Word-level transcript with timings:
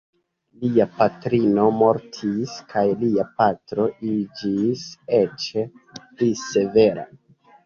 Lia 0.61 0.85
patrino 1.01 1.65
mortis 1.81 2.55
kaj 2.71 2.83
lia 3.01 3.27
patro 3.43 3.85
iĝis 4.15 4.87
eĉ 5.19 5.47
pli 6.01 6.33
severa. 6.47 7.07